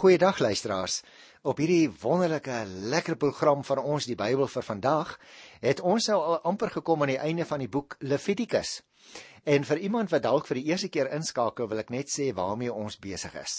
[0.00, 1.02] Goeiedag luisteraars.
[1.42, 5.10] Op hierdie wonderlike lekker program van ons die Bybel vir vandag
[5.60, 8.70] het ons nou al amper gekom aan die einde van die boek Levitikus.
[9.44, 12.72] En vir iemand wat dalk vir die eerste keer inskakel, wil ek net sê waarmee
[12.72, 13.58] ons besig is.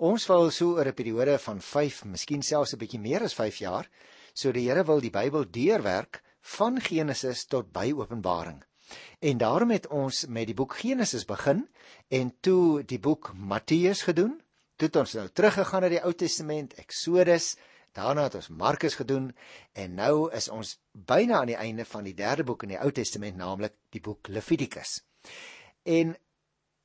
[0.00, 3.58] Ons wil so oor 'n periode van 5, miskien selfs 'n bietjie meer as 5
[3.60, 3.90] jaar,
[4.32, 8.64] so die Here wil die Bybel deurwerk van Genesis tot by Openbaring.
[9.20, 11.68] En daarom het ons met die boek Genesis begin
[12.08, 14.40] en toe die boek Matteus gedoen
[14.76, 17.52] Toe het ons nou teruggegaan na die Ou Testament, Eksodus,
[17.94, 19.28] daarna het ons Markus gedoen
[19.78, 22.90] en nou is ons byna aan die einde van die derde boek in die Ou
[22.92, 24.96] Testament, naamlik die boek Levitikus.
[25.86, 26.16] En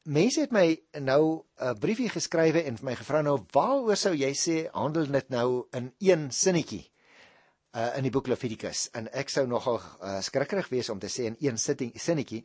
[0.10, 0.68] mense het my
[1.02, 5.30] nou 'n briefie geskrywe en vir my gevra nou waaroor sou jy sê handel dit
[5.30, 6.86] nou in een sinnetjie?
[7.78, 11.28] uh in die boek Levitikus en ek sou nogal uh, skrikkerig wees om te sê
[11.30, 12.44] in een sinnetjie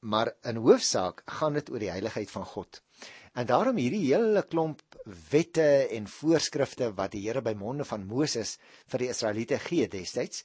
[0.00, 2.80] maar in hoofsaak gaan dit oor die heiligheid van God.
[3.38, 4.82] En daarom hierdie hele klomp
[5.30, 8.56] wette en voorskrifte wat die Here by monde van Moses
[8.90, 10.44] vir die Israeliete gee destyds,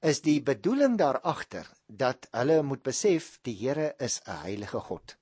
[0.00, 5.16] is die bedoeling daar agter dat hulle moet besef die Here is 'n heilige God.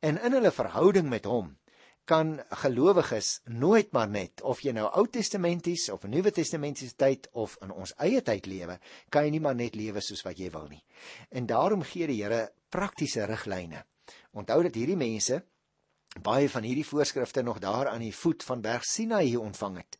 [0.00, 1.56] En in hulle verhouding met hom
[2.04, 7.56] kan gelowiges nooit maar net of jy nou Ou Testamenties of Nuwe Testamentiese tyd of
[7.62, 10.66] in ons eie tyd lewe, kan jy nie maar net lewe soos wat jy wil
[10.68, 10.82] nie.
[11.30, 13.84] En daarom gee die Here praktiese riglyne.
[14.32, 15.42] Onthou dat hierdie mense
[16.18, 19.98] baie van hierdie voorskrifte nog daar aan die voet van Berg Sinai ontvang het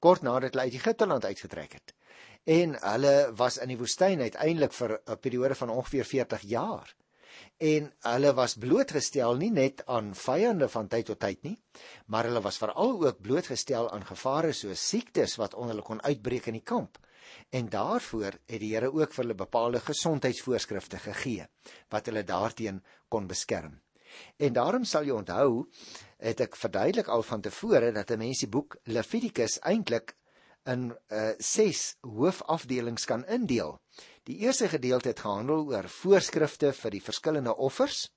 [0.00, 1.92] kort nadat hulle uit Egipte land uitgetrek het.
[2.48, 6.94] En hulle was in die woestyn uiteindelik vir 'n periode van ongeveer 40 jaar.
[7.58, 11.58] En hulle was blootgestel nie net aan vyande van tyd tot tyd nie
[12.06, 16.46] maar hulle was veral ook blootgestel aan gevare soos siektes wat onder hulle kon uitbreek
[16.46, 16.98] in die kamp.
[17.50, 21.46] En daarvoor het die Here ook vir hulle bepaalde gesondheidsvoorskrifte gegee
[21.88, 23.80] wat hulle daarteen kon beskerm
[24.36, 25.66] En daarom sal jy onthou,
[26.18, 30.16] het ek verduidelik al van tevore dat 'n mens die boek Levitikus eintlik
[30.68, 33.78] in uh, 6 hoofafdelings kan indeel.
[34.28, 38.10] Die eerste gedeelte het gehandel oor voorskrifte vir die verskillende offers.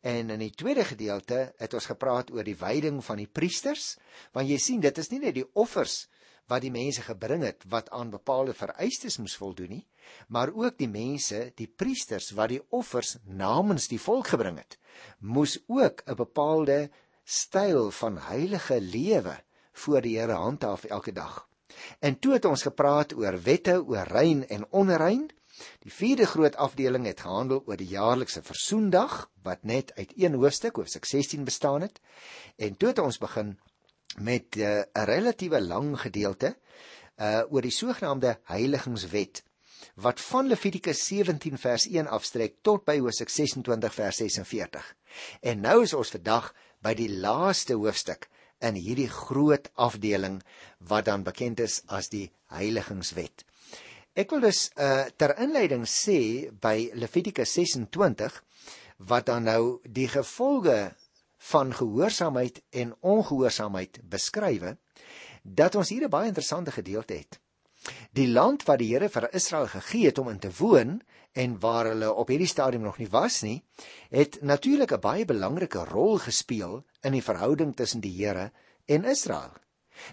[0.00, 3.96] En in die tweede gedeelte het ons gepraat oor die wyding van die priesters,
[4.32, 6.06] want jy sien dit is nie net die offers
[6.46, 9.86] wat die mense gebring het wat aan bepaalde vereistes moes voldoen nie,
[10.28, 14.78] maar ook die mense, die priesters wat die offers namens die volk gebring het,
[15.18, 16.90] moes ook 'n bepaalde
[17.24, 19.36] styl van heilige lewe
[19.72, 21.48] voor die Here handhaaf elke dag.
[21.98, 25.30] En toe het ons gepraat oor wette oor rein en onrein.
[25.78, 30.76] Die vierde groot afdeling het gehandel oor die jaarlikse versoendag wat net uit een hoofstuk,
[30.76, 32.00] hoofstuk 16 bestaan het.
[32.56, 33.58] En toe het ons begin
[34.18, 36.56] met eh, 'n uh, relatiewe lang gedeelte
[37.16, 39.42] uh oor die sogenaamde heiligingswet
[39.94, 44.96] wat van Levitikus 17 vers 1 afstrek tot by Hosea 26 vers 46.
[45.40, 50.42] En nou is ons vandag by die laaste hoofstuk in hierdie groot afdeling
[50.78, 53.44] wat dan bekend is as die heiligingswet.
[54.14, 58.42] Ek wil dus uh ter inleiding sê by Levitikus 26
[58.98, 60.94] wat dan nou die gevolge
[61.50, 64.76] van gehoorsaamheid en ongehoorsaamheid beskrywe
[65.42, 67.40] dat ons hier 'n baie interessante gedeelte het.
[68.12, 71.90] Die land wat die Here vir Israel gegee het om in te woon en waar
[71.90, 73.64] hulle op hierdie stadium nog nie was nie,
[74.08, 78.52] het natuurlik 'n baie belangrike rol gespeel in die verhouding tussen die Here
[78.86, 79.52] en Israel.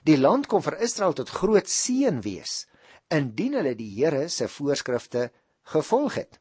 [0.04, 2.68] Die land kon vir Israel tot groot seën wees
[3.08, 5.32] indien hulle die Here se voorskrifte
[5.64, 6.40] gevolg het.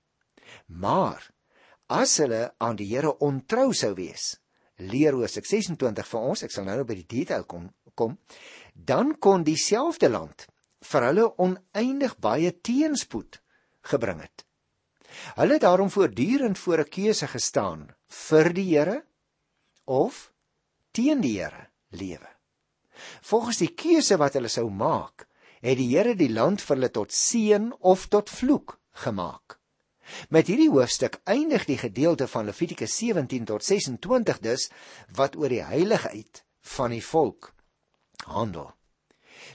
[0.66, 1.30] Maar
[1.86, 4.39] as hulle aan die Here ontrou sou wees,
[4.80, 8.16] leer Hosea 26 vir ons, ek sal nou by die detail kom, kom,
[8.74, 10.46] dan kon dieselfde land
[10.90, 13.40] vir hulle oneindig baie teenspoed
[13.92, 14.44] gebring het.
[15.36, 19.04] Hulle het daarom voortdurend voor 'n keuse gestaan vir die Here
[19.84, 20.32] of
[20.92, 22.28] teen die Here lewe.
[23.20, 25.26] Volgens die keuse wat hulle sou maak,
[25.60, 29.59] het die Here die land vir hulle tot seën of tot vloek gemaak.
[30.28, 34.68] Met hierdie hoofstuk eindig die gedeelte van Levitikus 17 tot 26 dus
[35.16, 36.44] wat oor die heiligheid
[36.76, 37.52] van die volk
[38.26, 38.70] handel.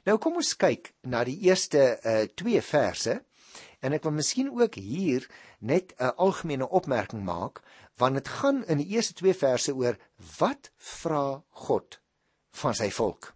[0.05, 3.19] Nou kom ons kyk na die eerste uh, twee verse
[3.85, 5.27] en ek wil miskien ook hier
[5.59, 7.61] net 'n algemene opmerking maak
[7.97, 9.97] want dit gaan in die eerste twee verse oor
[10.37, 11.99] wat vra God
[12.51, 13.33] van sy volk.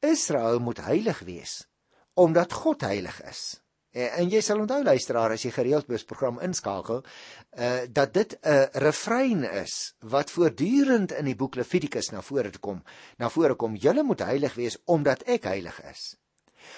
[0.00, 1.66] Israel moet heilig wees
[2.14, 3.60] omdat God heilig is.
[3.90, 7.02] En, en jy sal onthou luisteraar as jy gereeld by ons program inskakel,
[7.58, 12.82] uh dat dit 'n refrein is wat voortdurend in die boek Levitikus na vore kom.
[13.18, 16.16] Na vore kom: "Julle moet heilig wees omdat ek heilig is."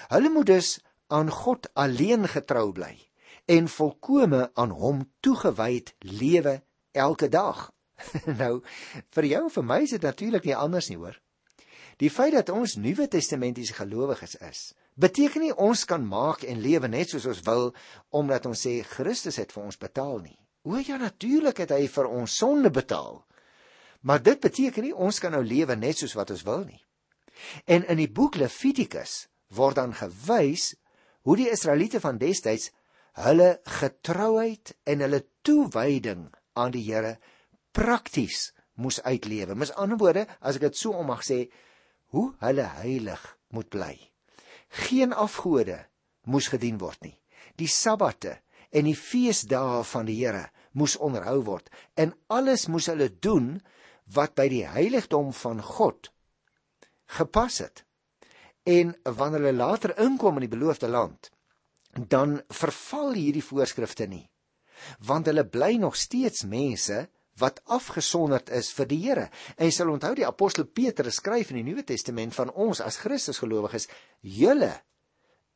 [0.09, 2.97] Hulle moet dus aan God alleen getrou bly
[3.45, 6.63] en volkome aan hom toegewyd lewe
[6.93, 7.73] elke dag.
[8.43, 8.63] nou
[9.15, 11.19] vir jou en vir my is dit natuurlik nie anders nie hoor.
[12.01, 16.89] Die feit dat ons Nuwe Testamentiese gelowiges is, beteken nie ons kan maak en lewe
[16.89, 17.71] net soos ons wil
[18.11, 20.39] omdat ons sê Christus het vir ons betaal nie.
[20.63, 23.23] O ja, natuurlik het hy vir ons sonde betaal.
[24.03, 26.83] Maar dit beteken nie ons kan nou lewe net soos wat ons wil nie.
[27.67, 30.73] En in die boek Levitikus word dan gewys
[31.27, 32.71] hoe die Israeliete van destyds
[33.23, 36.29] hulle getrouheid en hulle toewyding
[36.59, 37.17] aan die Here
[37.73, 39.55] prakties moes uitlewe.
[39.55, 41.45] Met ander woorde, as ek dit so om mag sê,
[42.13, 43.23] hoe hulle heilig
[43.53, 43.95] moet bly.
[44.73, 45.79] Geen afgode
[46.25, 47.19] moes gedien word nie.
[47.61, 48.39] Die sabbate
[48.73, 51.69] en die feesdae van die Here moes onderhou word
[52.01, 53.59] en alles moes hulle doen
[54.17, 56.09] wat by die heiligdom van God
[57.13, 57.85] gepas het.
[58.65, 61.31] En wanneer hulle later inkom in die beloofde land,
[61.93, 64.25] dan verval hierdie voorskrifte nie.
[65.05, 67.05] Want hulle bly nog steeds mense
[67.43, 69.27] wat afgesonderd is vir die Here.
[69.57, 73.01] En jy sal onthou die apostel Petrus skryf in die Nuwe Testament van ons as
[73.03, 73.89] Christusgelowiges,
[74.23, 74.73] julle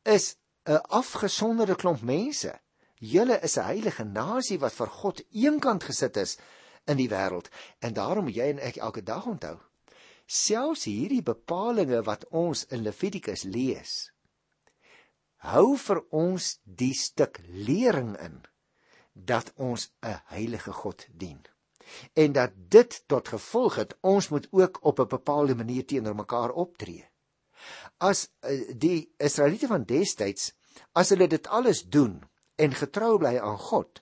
[0.03, 0.35] is
[0.67, 2.51] 'n afgesonderde klomp mense.
[2.99, 6.37] Julle is 'n heilige nasie wat vir God eenkant gesit is
[6.85, 7.47] in die wêreld.
[7.79, 9.57] En daarom moet jy en ek elke dag onthou,
[10.25, 14.11] selfs hierdie bepalinge wat ons in Levitikus lees,
[15.37, 18.43] hou vir ons die stuk lering in
[19.13, 21.45] dat ons 'n heilige God dien
[22.13, 26.51] en dat dit tot gevolg het ons moet ook op 'n bepaalde manier teenoor mekaar
[26.51, 27.05] optree.
[27.97, 30.53] As uh, die Israeliete van destyds
[30.93, 32.21] as hulle dit alles doen
[32.55, 34.01] en getrou bly aan God,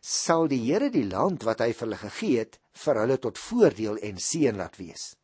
[0.00, 3.98] sal die Here die land wat hy vir hulle gegee het vir hulle tot voordeel
[4.08, 5.16] en seën laat wees.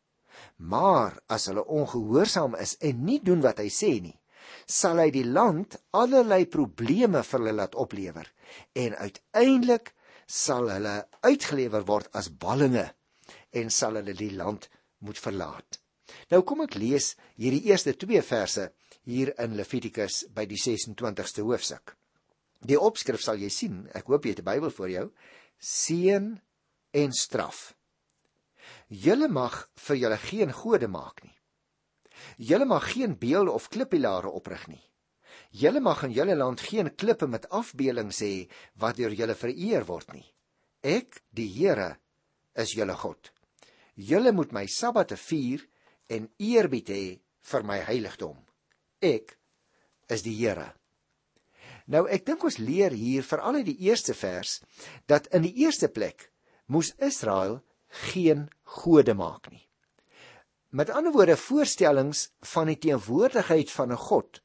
[0.56, 4.16] Maar as hulle ongehoorsaam is en nie doen wat hy sê nie,
[4.66, 8.30] sal hy die land allerlei probleme vir hulle laat oplewer
[8.84, 9.94] en uiteindelik
[10.26, 12.86] sal hulle uitgelewer word as ballinge
[13.52, 14.68] en sal hulle die land
[15.04, 15.80] moet verlaat.
[16.30, 18.68] Nou kom ek lees hierdie eerste 2 verse
[19.04, 21.94] hier in Levitikus by die 26ste hoofstuk.
[22.64, 25.06] Die opskrif sal jy sien, ek hoop jy het 'n Bybel voor jou,
[25.60, 26.40] seën
[26.92, 27.74] en straf.
[28.88, 31.36] Julle mag vir julle geen gode maak nie.
[32.38, 34.82] Julle mag geen beelde of klippilare oprig nie.
[35.50, 38.48] Julle mag in julle land geen klippe met afbeeldings hê
[38.80, 40.26] wat deur julle vereer word nie.
[40.82, 41.96] Ek, die Here,
[42.54, 43.30] is julle God.
[43.94, 45.62] Julle moet my sabbate vier
[46.10, 47.04] en eerbied hê
[47.50, 48.36] vir my heiligdom.
[49.00, 49.36] Ek
[50.10, 50.72] is die Here.
[51.86, 54.60] Nou ek dink ons leer hier veral uit die eerste vers
[55.10, 56.30] dat in die eerste plek
[56.66, 57.60] moes Israel
[58.08, 58.48] geen
[58.80, 59.62] gode maak nie.
[60.74, 64.40] Met ander woorde voorstellings van die teenwoordigheid van 'n God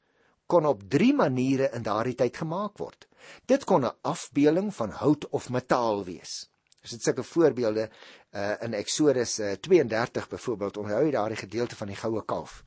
[0.50, 3.06] kon op 3 maniere in daardie tyd gemaak word.
[3.46, 6.50] Dit kon 'n afbeeling van hout of metaal wees.
[6.82, 7.90] As dit sulke voorbeelde
[8.32, 12.64] uh, in Eksodus uh, 32 byvoorbeeld onthou jy daardie gedeelte van die goue kalf.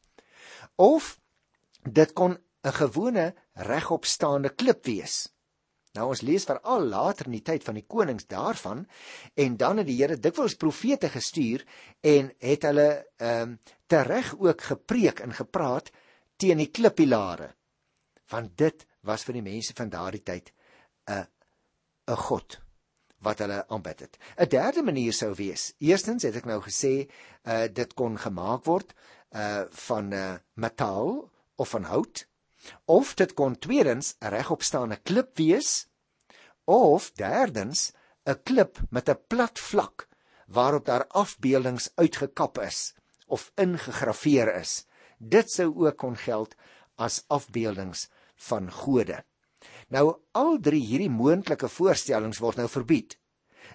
[0.76, 1.20] Of
[1.82, 5.34] dit kon 'n gewone regopstaande klip wees.
[5.94, 8.88] Nou ons lees veral later in die tyd van die konings daarvan
[9.34, 11.66] en dan het die Here dikwels profete gestuur
[12.02, 15.92] en het hulle ehm um, tereg ook gepreek en gepraat
[16.38, 17.52] teen die klippilare
[18.30, 20.54] want dit was vir die mense van daardie tyd
[21.08, 21.28] 'n
[22.08, 22.60] 'n god
[23.24, 24.18] wat hulle aanbid het.
[24.38, 25.74] 'n Derde manier sou wees.
[25.80, 27.10] Eerstens het ek nou gesê,
[27.44, 28.94] uh dit kon gemaak word
[29.32, 32.28] uh van uh, metaal of van hout
[32.86, 35.88] of dit kon tweedens 'n regopstaande klip wees
[36.66, 37.92] of derdens
[38.26, 40.08] 'n klip met 'n plat vlak
[40.48, 42.94] waarop daar afbeeldings uitgekap is
[43.28, 44.86] of ingegraveer is.
[45.18, 46.56] Dit sou ook kon geld
[46.96, 48.08] as afbeeldings
[48.50, 49.24] van gode.
[49.90, 53.18] Nou al drie hierdie moontlike voorstellings word nou verbied.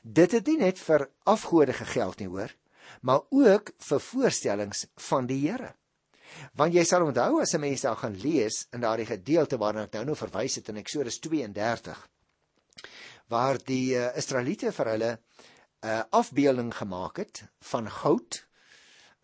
[0.03, 2.53] Dit het nie net vir afgode gegeld nie, hoor,
[3.03, 5.75] maar ook vir voorstellings van die Here.
[6.55, 9.93] Want jy sal onthou as 'n mens daar gaan lees in daardie gedeelte waarna ek
[9.93, 12.09] nou nou verwys het in Eksodus 32
[13.29, 18.47] waar die uh, Israeliete vir hulle 'n uh, afbeelding gemaak het van goud.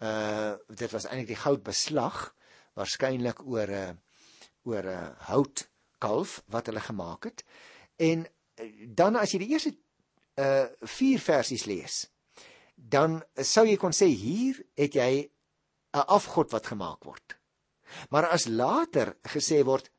[0.03, 2.35] Uh dit was eintlik die goudbeslag
[2.75, 3.95] waarskynlik oor 'n uh,
[4.65, 7.45] oor 'n uh, hout kalf wat hulle gemaak het.
[7.97, 9.77] En uh, dan as jy die eerste
[10.35, 12.11] uh vier versies lees,
[12.75, 15.31] dan sou jy kon sê hier het jy
[15.95, 17.39] 'n afgod wat gemaak word.
[18.11, 19.91] Maar as later gesê word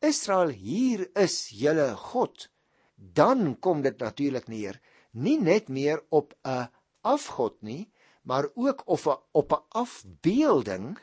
[0.00, 2.48] Israel hier is julle God,
[2.96, 4.80] dan kom dit natuurlik neer
[5.12, 6.68] nie net meer op 'n
[7.00, 10.98] afgod nie, maar ook of op 'n afbeelding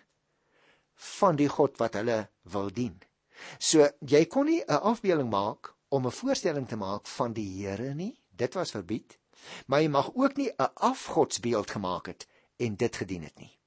[0.97, 2.95] van die God wat hulle wil dien.
[3.59, 7.93] So jy kon nie 'n afbeelding maak om 'n voorstelling te maak van die Here
[7.93, 8.19] nie.
[8.35, 9.17] Dit was verbied.
[9.67, 12.27] Maar jy mag ook nie 'n afgodsbeeld gemaak het
[12.57, 13.59] en dit gedien het nie.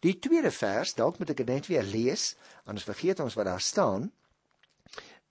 [0.00, 3.60] Die tweede vers, dalk moet ek dit net weer lees, anders vergeet ons wat daar
[3.60, 4.12] staan.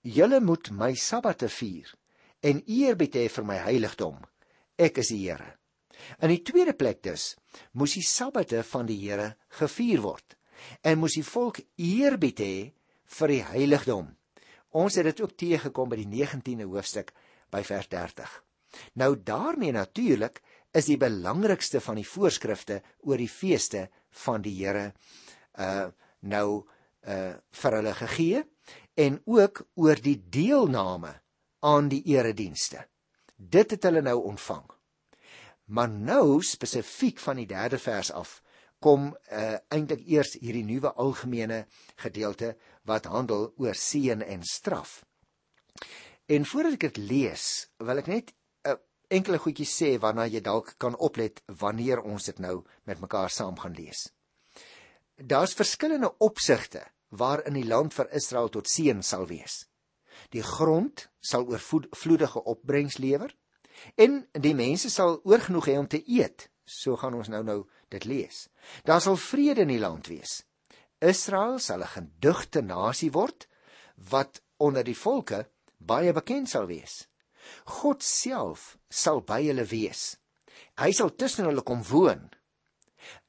[0.00, 1.94] Julle moet my sabbate vier
[2.40, 4.20] en eerbied hê vir my heiligdom.
[4.76, 5.56] Ek is die Here.
[6.20, 7.36] In die tweede plek dus
[7.72, 10.36] moes die sabbate van die Here gevier word
[10.82, 12.54] en moes die volk eerbied hê
[13.18, 14.08] vir die heiligdom.
[14.70, 17.12] Ons het dit ook teëgekom by die 19de hoofstuk
[17.50, 18.30] by vers 30.
[18.94, 20.40] Nou daarmee natuurlik
[20.72, 23.88] is die belangrikste van die voorskrifte oor die feeste
[24.24, 24.92] van die Here
[25.58, 25.88] uh
[26.20, 26.62] nou
[27.08, 28.42] uh vir hulle gegee
[29.00, 31.14] en ook oor die deelname
[31.64, 32.84] aan die eredienste.
[33.36, 34.66] Dit het hulle nou ontvang.
[35.72, 38.40] Maar nou spesifiek van die 3de vers af
[38.80, 41.64] kom uh eintlik eers hierdie nuwe algemene
[42.00, 42.54] gedeelte
[42.88, 45.04] wat handel oor seën en straf.
[46.26, 47.44] En voordat ek dit lees,
[47.78, 48.78] wil ek net 'n uh,
[49.10, 53.58] enkele goedjie sê waarna jy dalk kan oplet wanneer ons dit nou met mekaar saam
[53.58, 54.08] gaan lees.
[55.16, 59.66] Daar's verskillende opsigte waarin die land vir Israel tot seën sal wees.
[60.30, 63.34] Die grond sal oorvloedige opbrengs lewer
[63.96, 66.48] en die mense sal oorgenoeg hê om te eet.
[66.64, 68.48] So gaan ons nou nou dit lees.
[68.84, 70.42] Daar sal vrede in die land wees.
[71.00, 73.48] Israel sal 'n gedigte nasie word
[74.10, 77.08] wat onder die volke baie bekend sal wees.
[77.64, 80.16] God self sal by hulle wees.
[80.80, 82.30] Hy sal tussen hulle kom woon.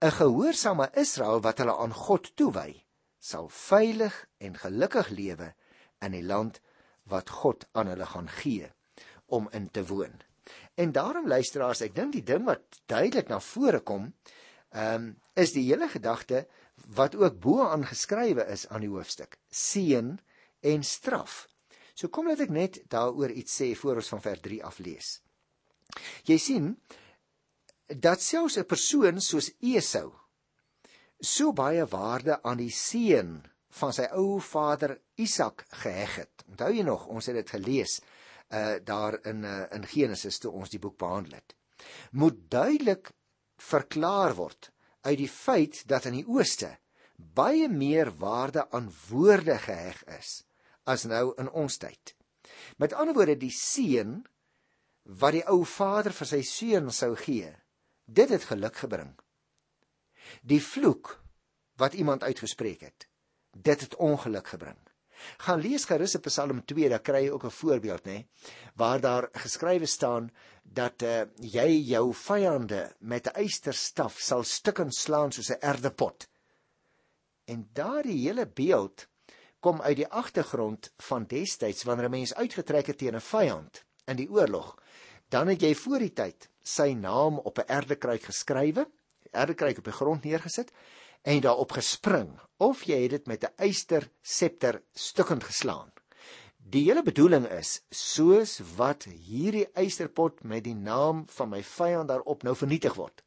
[0.01, 2.83] 'n Gehoorsame Israel wat hulle aan God toewy,
[3.19, 5.53] sal veilig en gelukkig lewe
[6.01, 6.59] in die land
[7.03, 8.67] wat God aan hulle gaan gee
[9.25, 10.21] om in te woon.
[10.75, 14.11] En daarom luisteraars, ek dink die ding wat duidelik na vore kom,
[14.71, 16.45] ehm um, is die hele gedagte
[16.95, 20.19] wat ook bo aangeskrywe is aan die hoofstuk: seën
[20.59, 21.47] en straf.
[21.93, 25.21] So kom laat ek net daaroor iets sê voor ons van vers 3 af lees.
[26.23, 26.73] Jy sien
[27.87, 30.11] dat selfs 'n persoon soos Esau
[31.19, 33.41] so baie waarde aan die seën
[33.79, 36.43] van sy ou vader Isak geheg het.
[36.49, 38.01] Onthou jy nog, ons het dit gelees
[38.51, 41.55] uh daar in uh, in Genesis toe ons die boek behandel het.
[42.11, 43.11] Moet duidelik
[43.69, 44.71] verklaar word
[45.07, 46.71] uit die feit dat in die ooste
[47.15, 50.41] baie meer waarde aan woorde geheg is
[50.89, 52.15] as nou in ons tyd.
[52.81, 54.21] Met ander woorde die seun
[55.03, 57.49] wat die ou vader vir sy seun sou gee,
[58.05, 59.13] dit het geluk gebring.
[60.41, 61.15] Die vloek
[61.81, 63.07] wat iemand uitgespreek het,
[63.51, 64.79] dit het ongeluk gebring.
[65.37, 68.25] Gaan lees gerus op Psalm 2, daar kry jy ook 'n voorbeeld, nê,
[68.75, 70.31] waar daar geskrywe staan
[70.63, 76.27] dat uh, jy jou vyande met 'n eysterstaf sal stukkend slaan soos 'n erdepot.
[77.45, 79.07] En daardie hele beeld
[79.59, 84.15] kom uit die agtergrond van destyds wanneer 'n mens uitgetrek het teen 'n vyand in
[84.15, 84.77] die oorlog.
[85.29, 88.87] Dan het jy voor die tyd sy naam op 'n erdekruik geskrywe,
[89.31, 90.71] erdekruik op die grond neergesit
[91.21, 95.91] en daarop gespring of jy het dit met 'n eyster septer stukkend geslaan.
[96.57, 102.43] Die hele bedoeling is soos wat hierdie eysterpot met die naam van my vyand daarop
[102.43, 103.23] nou vernietig word.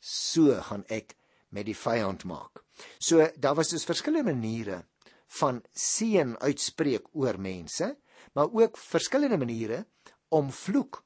[0.00, 1.16] So gaan ek
[1.48, 2.62] met die vyand maak.
[2.98, 4.84] So daar was dus verskillende maniere
[5.40, 7.96] van seën uitspreek oor mense,
[8.32, 9.86] maar ook verskillende maniere
[10.28, 11.04] om vloek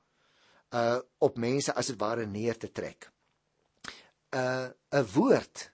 [0.72, 3.11] uh op mense as dit ware neer te trek.
[4.32, 5.70] Uh 'n woord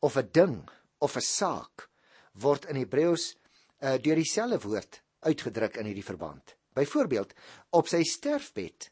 [0.00, 1.88] of 'n ding of 'n saak
[2.32, 3.34] word in Hebreëus
[3.80, 6.54] uh, deur dieselfde woord uitgedruk in hierdie verband.
[6.76, 7.32] Byvoorbeeld,
[7.70, 8.90] op sy sterfbed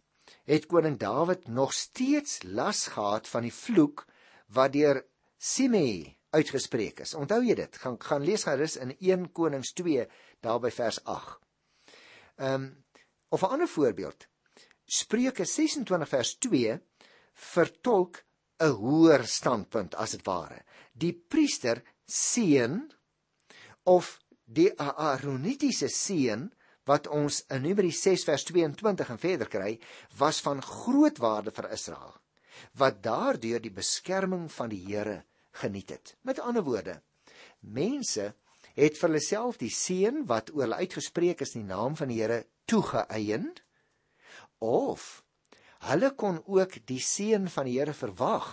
[0.48, 4.06] het koning Dawid nog steeds las gehad van die vloek
[4.56, 5.02] wat deur
[5.36, 7.14] Simei uitgespreek is.
[7.14, 7.76] Onthou jy dit?
[7.76, 10.06] Gaan gaan lees gerus in 1 Konings 2
[10.40, 11.38] daar by vers 8.
[12.36, 12.84] Ehm um,
[13.28, 14.26] of 'n ander voorbeeld.
[14.84, 16.78] Spreuke 26 vers 2
[17.34, 18.22] vertolk
[18.60, 20.62] 'n hoër standpunt as dit ware.
[20.92, 22.92] Die priester seën
[23.84, 26.52] of die Aaronitiese seën
[26.84, 29.78] wat ons in Numeri 6 vers 22 en verder kry,
[30.18, 32.12] was van groot waarde vir Israel,
[32.76, 35.22] wat daardeur die beskerming van die Here
[35.62, 36.16] geniet het.
[36.22, 37.00] Met ander woorde,
[37.60, 38.34] mense
[38.74, 42.12] het vir hulle self die seën wat oor hulle uitgespreek is in die naam van
[42.12, 43.52] die Here toegeëien
[44.60, 45.23] of
[45.88, 48.48] hulle kon ook die seën van die Here verwag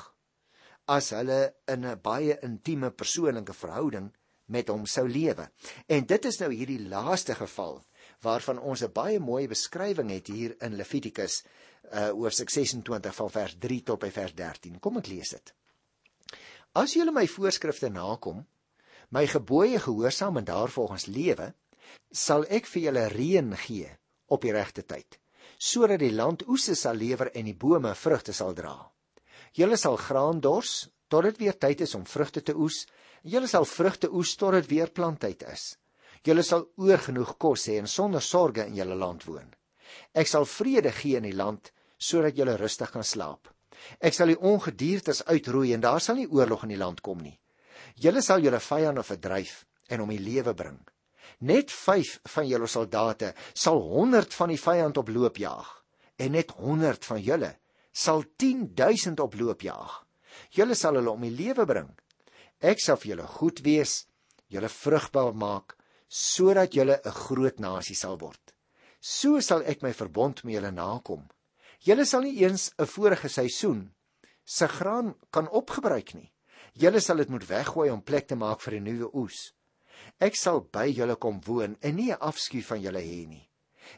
[0.91, 4.11] as hulle in 'n baie intieme persoonlike verhouding
[4.51, 5.47] met hom sou lewe.
[5.87, 7.81] En dit is nou hierdie laaste geval
[8.21, 11.43] waarvan ons 'n baie mooi beskrywing het hier in Levitikus
[11.91, 14.79] uh oor 26 van vers 3 tot by vers 13.
[14.79, 15.53] Kom ek lees dit.
[16.73, 18.45] As julle my voorskrifte nakom,
[19.09, 21.53] my gebooie gehoorsaam en daarvolgens lewe,
[22.11, 23.97] sal ek vir julle reën gee
[24.27, 25.20] op die regte tyd
[25.61, 28.73] sodat die land oese sal lewer en die bome vrugte sal dra.
[29.53, 32.85] Julle sal graan dors tot dit weer tyd is om vrugte te oes.
[33.21, 35.75] Julle sal vrugte oes tot dit weer planttyd is.
[36.25, 39.51] Julle sal oorgenoeg kos hê en sonder sorge in julle land woon.
[40.15, 41.69] Ek sal vrede gee in die land
[42.01, 43.51] sodat julle rustig kan slaap.
[43.99, 47.37] Ek sal die ongediertes uitroei en daar sal nie oorlog in die land kom nie.
[48.01, 50.79] Julle sal julle vyande verdryf en om die lewe bring.
[51.41, 55.69] Net 5 van julle soldate sal 100 van die vyand op loop jaag
[56.21, 57.49] en net 100 van julle
[57.91, 59.95] sal 10000 op loop jaag.
[60.53, 61.89] Julle sal hulle om die lewe bring.
[62.61, 64.05] Ek sal vir julle goed wees,
[64.53, 65.75] julle vrugbaar maak
[66.07, 68.53] sodat julle 'n groot nasie sal word.
[68.99, 71.25] So sal ek my verbond met julle nakom.
[71.81, 73.93] Julle sal nie eens 'n vorige seisoen
[74.45, 76.31] se graan kan opgebruik nie.
[76.73, 79.53] Julle sal dit moet weggooi om plek te maak vir 'n nuwe oes.
[80.21, 83.49] Ek sal by julle kom woon en nie 'n afskuw van julle hê nie.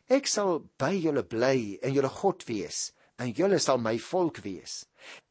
[0.08, 4.86] Ek sal by julle bly en julle God wees en julle sal my volk wees.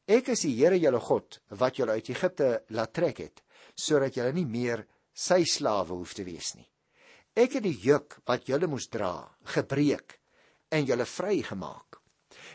[0.07, 3.43] Ek is die Here julle God wat julle uit Egipte laat trek het,
[3.75, 4.85] sodat julle nie meer
[5.15, 6.69] sy slawe hoef te wees nie.
[7.35, 10.21] Ek het die juk wat julle moes dra, gebreek
[10.71, 12.03] en julle vrygemaak.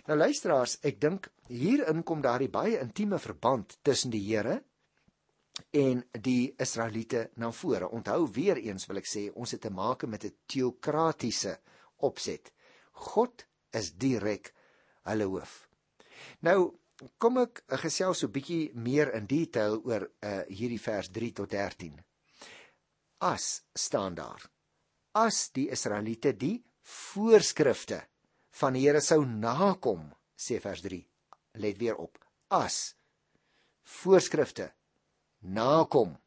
[0.08, 4.62] Nou luisteraars, ek dink hierin kom daardie baie intieme verband tussen die Here
[5.72, 7.90] en die Israeliete na vore.
[7.90, 11.58] Onthou weer eens wil ek sê, ons het te maak met 'n teokratiese
[11.98, 12.52] opset.
[12.92, 14.54] God is direk
[15.04, 15.68] hulle hoof.
[16.42, 16.78] Nou
[17.18, 21.50] kom ek gesels so 'n bietjie meer in detail oor uh, hierdie vers 3 tot
[21.50, 21.98] 13.
[23.20, 24.50] As staan daar.
[25.14, 28.08] As die Israeliete die voorskrifte
[28.50, 31.02] van die Here sou nakom, sê vers 3.
[31.54, 32.18] Let weer op.
[32.50, 32.96] As
[33.84, 34.74] voorskrifte
[35.42, 36.18] nakom,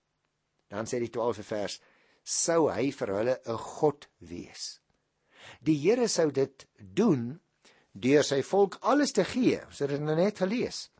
[0.70, 1.80] dan sê die 12de vers,
[2.22, 4.80] sou hy vir hulle 'n God wees.
[5.60, 7.40] Die Here sou dit doen
[7.92, 9.60] deur sy volk alles te gee.
[9.66, 10.90] Ons het dit nou net gelees.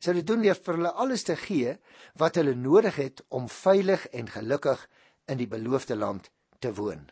[0.00, 1.76] Sy het doen deur vir hulle alles te gee
[2.20, 4.82] wat hulle nodig het om veilig en gelukkig
[5.28, 7.08] in die beloofde land te woon.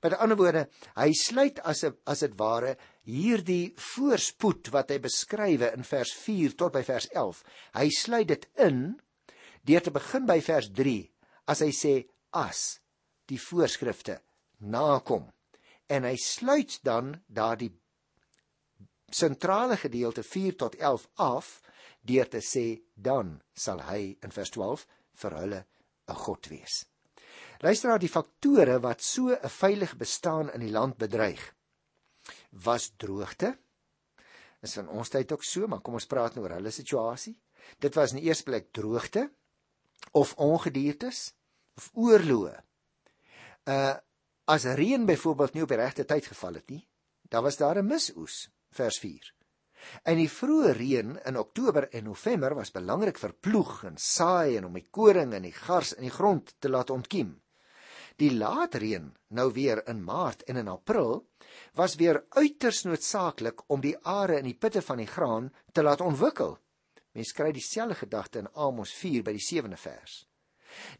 [0.00, 0.62] Met ander woorde,
[0.96, 6.72] hy sluit as as dit ware hierdie voorspoed wat hy beskrywe in vers 4 tot
[6.72, 7.42] by vers 11.
[7.76, 8.80] Hy sluit dit in
[9.66, 10.98] deur te begin by vers 3
[11.52, 11.94] as hy sê
[12.38, 12.78] as
[13.30, 14.20] die voorskrifte
[14.72, 15.26] nakom
[15.90, 17.72] en hy sluit dan daardie
[19.12, 21.50] sentrale gedeelte 4 tot 11 af
[22.06, 24.86] deur te sê dan sal hy in vers 12
[25.22, 25.60] vir hulle
[26.06, 26.84] 'n God wees.
[27.62, 31.54] Luister na die faktore wat so 'n veilig bestaan in die land bedreig.
[32.50, 33.58] Was droogte?
[34.62, 37.40] Is van ons tyd ook so, maar kom ons praat nou oor hulle situasie.
[37.78, 39.30] Dit was in die eerste plek droogte
[40.12, 41.32] of ongediertes
[41.76, 42.56] of oorloë.
[43.66, 43.94] Uh
[44.46, 46.84] as reën byvoorbeeld nie op die regte tyd geval het nie,
[47.28, 49.34] dan was daar 'n misoes vers 4.
[50.02, 54.64] En die vroeë reën in Oktober en November was belangrik vir ploeg en saai en
[54.64, 57.42] om die koring en die gars in die grond te laat ontkiem.
[58.16, 61.26] Die laat reën nou weer in Maart en in April
[61.74, 66.00] was weer uiters noodsaaklik om die are in die putte van die graan te laat
[66.00, 66.56] ontwikkel.
[67.16, 70.16] Mens kry dieselfde gedagte in Amos 4 by die 7de vers.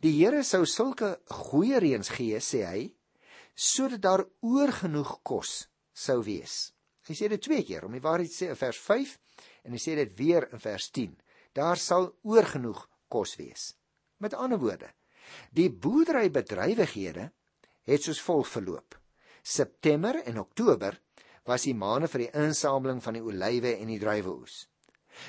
[0.00, 2.84] Die Here sou sulke goeie reëns gee, sê hy,
[3.52, 6.70] sodat daar oorgenoeg kos sou wees.
[7.04, 9.12] Hy sê dit twee keer om die waarheid te sê in vers 5
[9.68, 11.12] en hy sê dit weer in vers 10.
[11.56, 12.80] Daar sal oorgenoeg
[13.12, 13.74] kos wees.
[14.16, 14.88] Met ander woorde,
[15.52, 17.26] die boerderybedrywighede
[17.90, 18.96] het soos volg verloop.
[19.44, 20.96] September en Oktober
[21.46, 24.64] was die maande vir die insameling van die olywe en die druiweoes.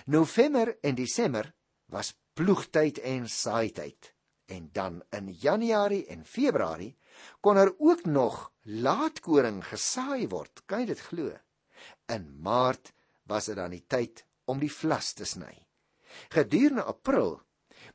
[0.06, 1.54] November en Desember
[1.94, 4.14] was ploegtyd en saaityd.
[4.48, 6.96] En dan in Januarie en Februarie
[7.42, 10.64] kon er ook nog laatkoring gesaai word.
[10.66, 11.34] Kan jy dit glo?
[12.08, 12.94] In Maart
[13.28, 15.54] was dit dan die tyd om die vlas te sny.
[16.32, 17.36] Gedurende April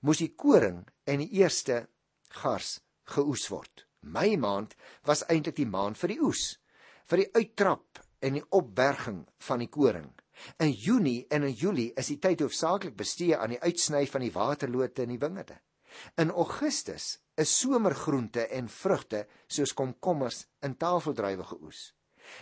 [0.01, 1.87] moes die koring en die eerste
[2.43, 2.81] gars
[3.15, 3.87] geoes word.
[4.03, 4.75] Mei maand
[5.07, 6.57] was eintlik die maand vir die oes,
[7.07, 10.11] vir die uittrap en die opberging van die koring.
[10.59, 14.33] In Junie en in Julie is die tyd hoofsaaklik bestee aan die uitsny van die
[14.35, 15.59] waterlote in die wingerde.
[16.21, 21.93] In Augustus is somergroente en vrugte soos komkommers in tafeldruiwe geoes.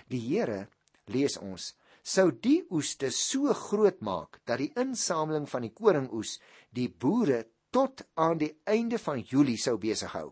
[0.08, 0.66] Die Here
[1.10, 6.38] lees ons sou die oeste so groot maak dat die insameling van die koringoes
[6.74, 10.30] die boere tot aan die einde van Julie sou besig hou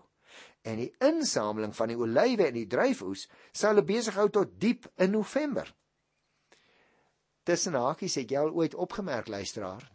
[0.69, 4.89] en die insameling van die olywe en die druifoes sou hulle besig hou tot diep
[5.01, 5.69] in November.
[7.49, 9.87] Tussen hakies het jy al ooit opgemerk luisteraar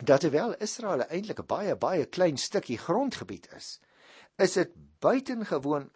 [0.00, 3.80] dat terwyl Israel eintlik 'n baie baie klein stukkie grondgebied is,
[4.38, 4.72] is dit
[5.04, 5.90] buitengewoon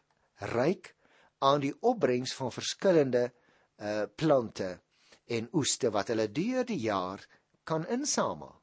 [0.53, 0.93] ryk
[1.39, 3.33] aan die opbrengs van verskillende
[3.81, 4.69] uh plante
[5.25, 7.25] en oeste wat hulle deur die jaar
[7.65, 8.61] kan insamel.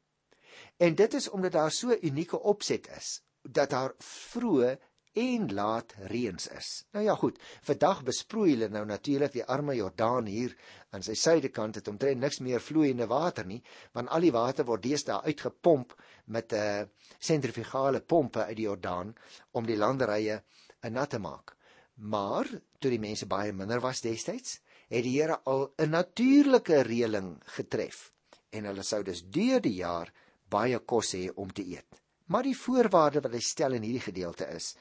[0.78, 4.78] En dit is omdat daar so unieke opset is dat daar vroeë
[5.14, 6.70] en laat reëns is.
[6.92, 7.38] Nou ja, goed.
[7.62, 10.56] Vandag besproei hulle nou natuurlik die arme Jordaan hier
[10.90, 13.62] aan sy suidekant het omtrent niks meer vloeiende water nie,
[13.94, 15.94] want al die water word deesdae uitgepomp
[16.26, 16.88] met 'n uh, eh,
[17.20, 19.14] sentrifugale pompe uit die Jordaan
[19.52, 20.42] om die landerye
[20.90, 21.56] nat te maak.
[21.96, 22.50] Maar
[22.80, 28.12] toe die mense baie minder was destyds, het die Here al 'n natuurlike reëling getref
[28.50, 30.12] en hulle sou dus deur die jaar
[30.50, 32.02] baie kos hê om te eet.
[32.26, 34.76] Maar die voorwaarde wat hy stel in hierdie gedeelte is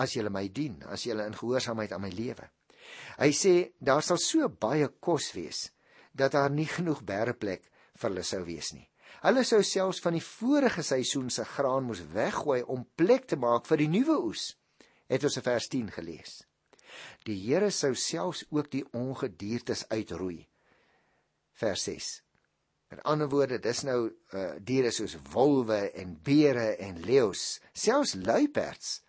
[0.00, 2.48] as julle my dien, as julle in gehoorsaamheid aan my lewe.
[3.18, 5.68] Hy sê daar sal so baie kos wees
[6.14, 8.86] dat daar nie genoeg berreplek vir hulle sou wees nie.
[9.24, 13.64] Hulle sou selfs van die vorige seisoen se graan moes weggooi om plek te maak
[13.70, 14.50] vir die nuwe oes.
[15.08, 16.42] Het ons in vers 10 gelees.
[17.26, 20.44] Die Here sou selfs ook die ongediertes uitroei.
[21.56, 22.10] Vers 6.
[22.92, 29.00] Met ander woorde, dis nou uh, diere soos wolwe en beere en leeu's, selfs luiperds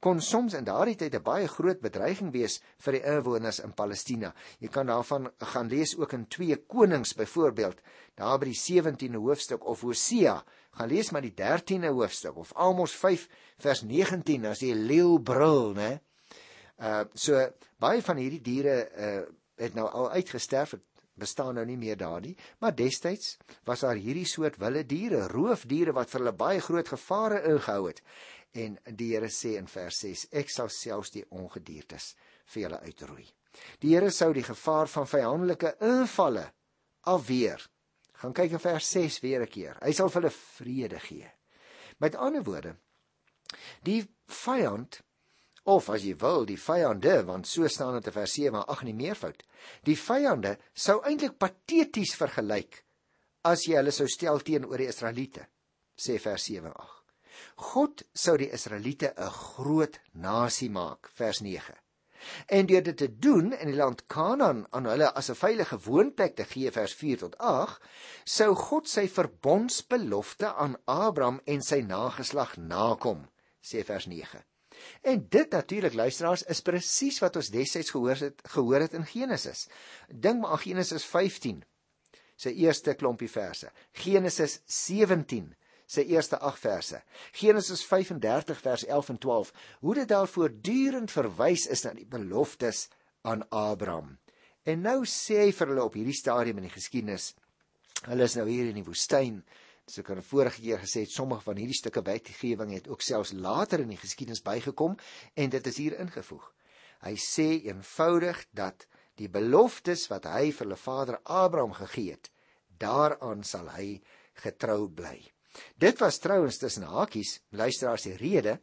[0.00, 4.34] kon soms in daardie tyd 'n baie groot bedreiging wees vir die inwoners in Palestina.
[4.58, 7.80] Jy kan daarvan gaan lees ook in 2 Konings byvoorbeeld,
[8.14, 12.92] daar by die 17de hoofstuk of Hosea, gaan lees maar die 13de hoofstuk of Amos
[12.92, 16.00] 5 vers 19 as die leeu brul, né?
[16.78, 17.36] Uh so
[17.78, 19.26] baie van hierdie diere uh
[19.60, 20.82] het nou al uitgesterf het
[21.20, 23.36] bestaan nou nie meer daar nie, maar destyds
[23.68, 28.00] was daar hierdie soort wilde diere, roofdiere wat vir hulle baie groot gevare ingehou het.
[28.52, 32.14] En die Here sê in vers 6: Ek sal selfs die ongediertes
[32.50, 33.26] vir julle uitroei.
[33.82, 36.48] Die Here sou die gevaar van vyandelike invalle
[37.10, 37.62] afweer.
[38.20, 39.78] Gaan kyk in vers 6 weer 'n keer.
[39.82, 41.30] Hy sal vir hulle vrede gee.
[41.98, 42.76] Met ander woorde,
[43.82, 45.00] die vyand
[45.64, 48.82] of as jy wil, die vyande, want so staan dit in vers 7 en 8
[48.82, 49.42] in die meervoud.
[49.84, 52.84] Die vyande sou eintlik pateties vergelyk
[53.44, 55.46] as jy hulle sou stel teenoor die Israeliete,
[55.96, 56.99] sê vers 7 en 8.
[57.72, 61.74] God sou die Israeliete 'n groot nasie maak, vers 9.
[62.46, 66.36] En deur dit te doen in die land Kanaan aan hulle as 'n veilige woonplek
[66.36, 67.82] te gee, vers 4 tot 8,
[68.24, 73.28] sou God sy verbondsbelofte aan Abraham en sy nageslag nakom,
[73.62, 74.44] sê vers 9.
[75.02, 79.68] En dit natuurlik luisteraars is presies wat ons destyds gehoor het gehoor het in Genesis.
[80.08, 81.64] Dink maar aan Genesis 15
[82.40, 83.68] sy eerste klompie verse.
[83.92, 85.54] Genesis 17
[85.90, 87.02] se eerste 8 verse.
[87.32, 89.52] Genesis 35 vers 11 en 12.
[89.80, 92.86] Hoe dit daar voortdurend verwys is na die beloftes
[93.26, 94.18] aan Abraham.
[94.62, 97.32] En nou sê hy vir hulle op hierdie stadium in die geskiedenis,
[98.06, 99.40] hulle is nou hier in die woestyn.
[99.90, 103.82] So kan vorige keer gesê het sommige van hierdie stukke wetgewing het ook selfs later
[103.82, 104.94] in die geskiedenis bygekom
[105.34, 106.46] en dit is hier ingevoeg.
[107.02, 108.86] Hy sê eenvoudig dat
[109.18, 112.30] die beloftes wat hy vir hulle vader Abraham gegee het,
[112.78, 113.96] daaraan sal hy
[114.44, 115.18] getrou bly.
[115.76, 118.60] Dit was trouens tussen hakies luisteraars die rede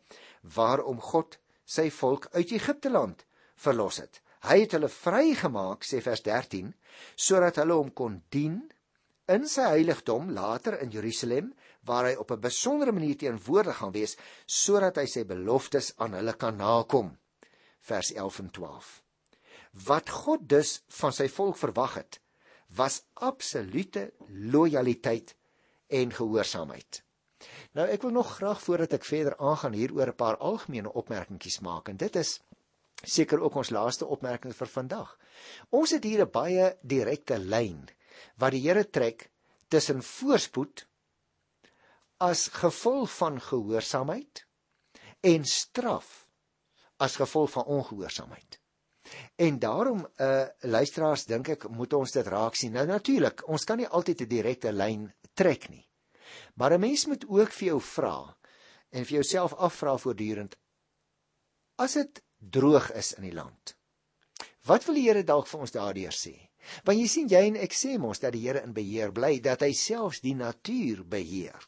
[0.55, 4.21] waarom God sy volk uit Egipte land verlos het.
[4.47, 6.73] Hy het hulle vrygemaak sê vers 13
[7.15, 8.61] sodat hulle hom kon dien
[9.27, 11.49] in sy heiligdom later in Jerusalem
[11.87, 16.33] waar hy op 'n besondere manier teenwoordig gaan wees sodat hy sy beloftes aan hulle
[16.33, 17.17] kan nakom.
[17.81, 19.03] Vers 11 en 12.
[19.87, 22.19] Wat God dus van sy volk verwag het,
[22.75, 25.35] was absolute lojaliteit
[25.87, 27.03] en gehoorsaamheid.
[27.77, 31.89] Nou ek wil nog graag voordat ek verder aangaan hieroor 'n paar algemene opmerkingies maak
[31.89, 32.39] en dit is
[33.03, 35.17] seker ook ons laaste opmerking vir vandag.
[35.69, 37.87] Ons het hier 'n baie direkte lyn
[38.37, 39.29] wat die Here trek
[39.69, 40.87] tussen voorspoed
[42.17, 44.45] as gevolg van gehoorsaamheid
[45.21, 46.27] en straf
[46.97, 48.59] as gevolg van ongehoorsaamheid.
[49.35, 52.71] En daarom uh luisteraars dink ek moet ons dit raak sien.
[52.71, 55.85] Nou natuurlik, ons kan nie altyd 'n direkte lyn trek nie.
[56.55, 58.37] Maar 'n mens moet ook vir jou vra
[58.89, 60.55] en vir jouself afvra voortdurend
[61.75, 63.77] as dit droog is in die land.
[64.65, 66.35] Wat wil die Here dalk vir ons daardeur sê?
[66.83, 69.61] Want jy sien jy en ek sê mos dat die Here in beheer bly, dat
[69.61, 71.67] hy selfs die natuur beheer.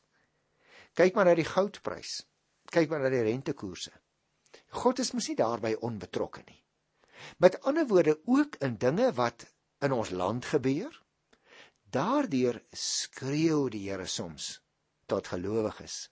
[0.95, 2.23] Kyk maar na die goudprys.
[2.69, 3.93] Kyk maar na die rentekoerse.
[4.81, 6.59] God is mos nie daarbey onbetrokke nie.
[7.39, 9.45] Met ander woorde ook in dinge wat
[9.79, 10.91] in ons land gebeur,
[11.89, 14.59] Daardeur skreeu die Here soms
[15.09, 16.09] tot gelowiges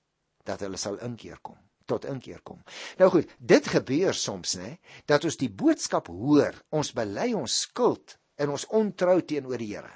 [0.48, 2.64] dat hulle sal inkeer kom, tot inkeer kom.
[2.98, 8.16] Nou goed, dit gebeur soms, né, dat ons die boodskap hoor, ons bely ons skuld
[8.42, 9.94] en ons ontrou teenoor die Here.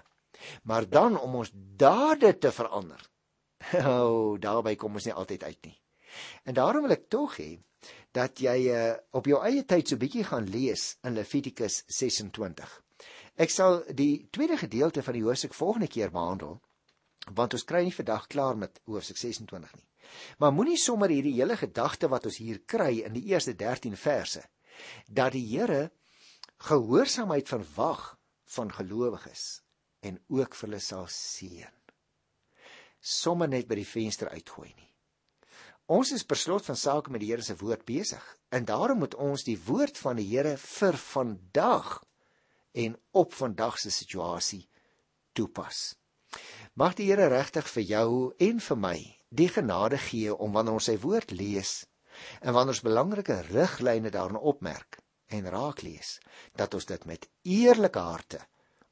[0.70, 3.02] Maar dan om ons dade te verander.
[3.78, 5.76] O, oh, daarby kom ons nie altyd uit nie.
[6.44, 7.52] En daarom wil ek tog hê
[8.16, 12.74] dat jy uh, op jou eie tyd so bietjie gaan lees in Levitikus 26.
[13.42, 16.60] Ek sal die tweede gedeelte van die hoofstuk volgende keer behandel.
[17.38, 19.88] Want ons kry nie vandag klaar met hoofstuk 26 nie.
[20.42, 24.44] Maar moenie sommer hierdie hele gedagte wat ons hier kry in die eerste 13 verse
[25.08, 25.92] dat die Here
[26.68, 28.04] gehoorsaamheid verwag
[28.56, 29.62] van gelowiges
[30.02, 31.78] en ook vir hulle sal seën.
[33.02, 34.91] Somme net by die venster uitgooi nie.
[35.92, 38.24] Ons is per slot van sake met die Here se woord besig
[38.56, 41.98] en daarom moet ons die woord van die Here vir vandag
[42.84, 44.62] en op vandag se situasie
[45.36, 45.82] toepas.
[46.80, 48.98] Mag die Here regtig vir jou en vir my
[49.42, 51.74] die genade gee om wanneer ons sy woord lees
[52.40, 56.20] en wanneer ons belangrike riglyne daarin opmerk en raak lees
[56.56, 58.40] dat ons dit met eerlike harte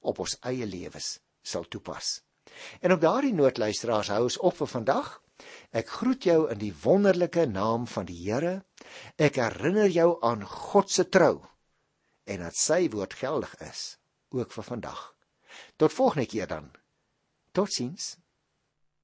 [0.03, 2.19] op ons eie lewens sal toepas.
[2.83, 5.15] En op daardie noot luisteraars hou ons op vir vandag.
[5.71, 8.63] Ek groet jou in die wonderlike naam van die Here.
[9.17, 11.39] Ek herinner jou aan God se trou
[12.29, 13.97] en dat sy woord geldig is
[14.29, 14.99] ook vir vandag.
[15.81, 16.69] Tot volgende keer dan.
[17.51, 18.17] Totsiens.